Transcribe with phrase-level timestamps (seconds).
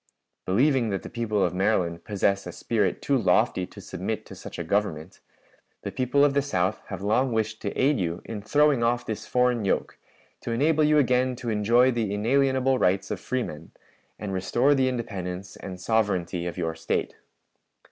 [0.47, 4.57] "Believing that the people of Maryland possess a spirit too lofty to submit to such
[4.57, 5.19] a Government,
[5.83, 9.27] the people of the South have long wished to aid yon in throwing off this
[9.27, 9.99] foreign yoke,
[10.41, 13.73] to enable you again to enjoy the inalienable rights of freemen,
[14.17, 17.17] and restore the independence and sovereignty of your State.